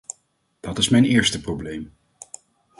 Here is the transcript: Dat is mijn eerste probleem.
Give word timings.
Dat 0.59 0.77
is 0.77 0.89
mijn 0.89 1.05
eerste 1.05 1.41
probleem. 1.41 1.93